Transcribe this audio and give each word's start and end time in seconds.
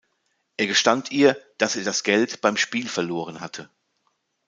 Er 0.57 0.65
gestand 0.65 1.11
ihr, 1.11 1.39
dass 1.59 1.75
er 1.75 1.83
das 1.83 2.01
Geld 2.01 2.41
beim 2.41 2.57
Spiel 2.57 2.87
verloren 2.89 3.39
hatte. 3.39 3.69